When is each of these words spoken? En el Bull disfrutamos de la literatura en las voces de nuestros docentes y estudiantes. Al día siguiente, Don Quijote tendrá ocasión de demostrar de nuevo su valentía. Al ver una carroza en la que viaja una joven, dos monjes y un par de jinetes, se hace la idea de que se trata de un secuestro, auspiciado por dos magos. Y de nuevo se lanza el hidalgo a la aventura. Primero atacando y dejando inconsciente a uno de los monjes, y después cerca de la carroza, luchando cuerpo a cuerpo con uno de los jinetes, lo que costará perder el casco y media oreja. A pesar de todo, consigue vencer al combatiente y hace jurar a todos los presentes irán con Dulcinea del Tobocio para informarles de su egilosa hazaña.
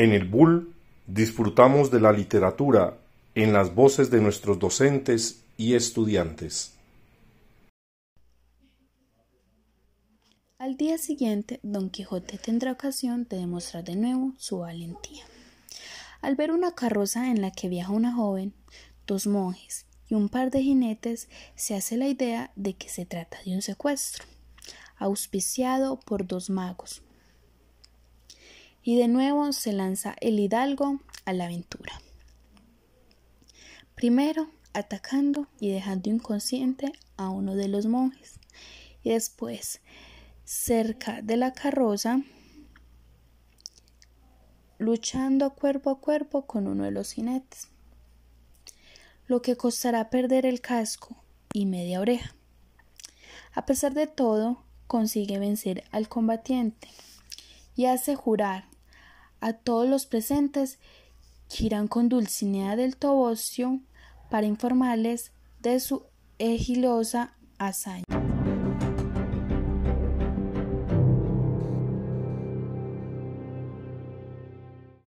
En 0.00 0.12
el 0.12 0.24
Bull 0.24 0.74
disfrutamos 1.06 1.90
de 1.90 2.00
la 2.00 2.10
literatura 2.10 2.96
en 3.34 3.52
las 3.52 3.74
voces 3.74 4.10
de 4.10 4.22
nuestros 4.22 4.58
docentes 4.58 5.42
y 5.58 5.74
estudiantes. 5.74 6.72
Al 10.56 10.78
día 10.78 10.96
siguiente, 10.96 11.60
Don 11.62 11.90
Quijote 11.90 12.38
tendrá 12.38 12.72
ocasión 12.72 13.26
de 13.28 13.36
demostrar 13.36 13.84
de 13.84 13.94
nuevo 13.94 14.32
su 14.38 14.60
valentía. 14.60 15.22
Al 16.22 16.34
ver 16.34 16.50
una 16.50 16.74
carroza 16.74 17.30
en 17.30 17.42
la 17.42 17.50
que 17.50 17.68
viaja 17.68 17.92
una 17.92 18.14
joven, 18.14 18.54
dos 19.06 19.26
monjes 19.26 19.84
y 20.08 20.14
un 20.14 20.30
par 20.30 20.50
de 20.50 20.62
jinetes, 20.62 21.28
se 21.56 21.74
hace 21.74 21.98
la 21.98 22.08
idea 22.08 22.52
de 22.56 22.72
que 22.72 22.88
se 22.88 23.04
trata 23.04 23.36
de 23.44 23.54
un 23.54 23.60
secuestro, 23.60 24.24
auspiciado 24.96 26.00
por 26.00 26.26
dos 26.26 26.48
magos. 26.48 27.02
Y 28.82 28.96
de 28.96 29.08
nuevo 29.08 29.52
se 29.52 29.72
lanza 29.72 30.16
el 30.20 30.38
hidalgo 30.38 31.00
a 31.24 31.32
la 31.32 31.44
aventura. 31.44 32.00
Primero 33.94 34.50
atacando 34.72 35.48
y 35.58 35.70
dejando 35.70 36.10
inconsciente 36.10 36.92
a 37.16 37.28
uno 37.28 37.54
de 37.54 37.68
los 37.68 37.86
monjes, 37.86 38.38
y 39.02 39.10
después 39.10 39.80
cerca 40.44 41.22
de 41.22 41.36
la 41.36 41.52
carroza, 41.52 42.22
luchando 44.78 45.54
cuerpo 45.54 45.90
a 45.90 46.00
cuerpo 46.00 46.46
con 46.46 46.66
uno 46.66 46.84
de 46.84 46.90
los 46.90 47.12
jinetes, 47.12 47.68
lo 49.26 49.42
que 49.42 49.56
costará 49.56 50.10
perder 50.10 50.46
el 50.46 50.60
casco 50.60 51.16
y 51.52 51.66
media 51.66 52.00
oreja. 52.00 52.34
A 53.52 53.66
pesar 53.66 53.94
de 53.94 54.06
todo, 54.06 54.64
consigue 54.86 55.38
vencer 55.38 55.84
al 55.92 56.08
combatiente 56.08 56.88
y 57.76 57.86
hace 57.86 58.16
jurar 58.16 58.69
a 59.40 59.52
todos 59.52 59.88
los 59.88 60.06
presentes 60.06 60.78
irán 61.58 61.88
con 61.88 62.08
Dulcinea 62.08 62.76
del 62.76 62.96
Tobocio 62.96 63.80
para 64.30 64.46
informarles 64.46 65.32
de 65.60 65.80
su 65.80 66.04
egilosa 66.38 67.34
hazaña. 67.58 68.09